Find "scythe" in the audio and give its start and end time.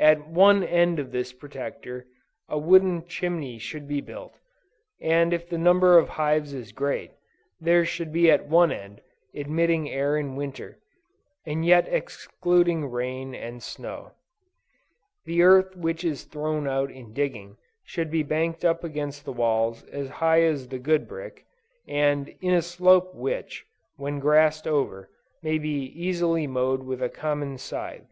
27.56-28.08